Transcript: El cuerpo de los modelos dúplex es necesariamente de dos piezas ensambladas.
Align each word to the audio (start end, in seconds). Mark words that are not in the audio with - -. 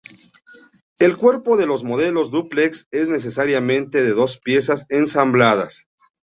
El 0.97 1.15
cuerpo 1.15 1.57
de 1.57 1.67
los 1.67 1.83
modelos 1.83 2.31
dúplex 2.31 2.87
es 2.89 3.07
necesariamente 3.07 4.01
de 4.01 4.13
dos 4.13 4.39
piezas 4.39 4.87
ensambladas. 4.89 5.89